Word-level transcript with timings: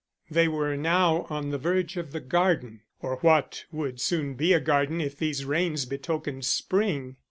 They 0.31 0.47
were 0.47 0.75
now 0.75 1.27
on 1.29 1.51
the 1.51 1.59
verge 1.59 1.95
of 1.95 2.11
the 2.11 2.19
garden, 2.21 2.81
or 3.03 3.17
what 3.17 3.65
would 3.71 4.01
soon 4.01 4.33
be 4.33 4.51
a 4.51 4.59
garden 4.59 4.99
if 4.99 5.15
these 5.15 5.45
rains 5.45 5.85
betokened 5.85 6.43
spring. 6.45 7.17